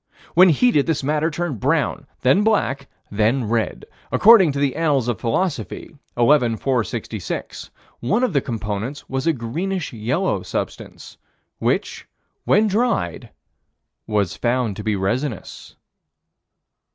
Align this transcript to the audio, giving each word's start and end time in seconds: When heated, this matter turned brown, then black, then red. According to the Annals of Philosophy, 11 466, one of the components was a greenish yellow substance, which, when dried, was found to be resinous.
When 0.33 0.49
heated, 0.49 0.87
this 0.87 1.03
matter 1.03 1.29
turned 1.29 1.59
brown, 1.59 2.07
then 2.21 2.43
black, 2.43 2.87
then 3.11 3.47
red. 3.47 3.85
According 4.11 4.51
to 4.53 4.57
the 4.57 4.75
Annals 4.75 5.07
of 5.07 5.21
Philosophy, 5.21 5.95
11 6.17 6.57
466, 6.57 7.69
one 7.99 8.23
of 8.23 8.33
the 8.33 8.41
components 8.41 9.07
was 9.07 9.27
a 9.27 9.31
greenish 9.33 9.93
yellow 9.93 10.41
substance, 10.41 11.17
which, 11.59 12.07
when 12.45 12.65
dried, 12.65 13.29
was 14.07 14.35
found 14.35 14.75
to 14.77 14.83
be 14.83 14.95
resinous. 14.95 15.75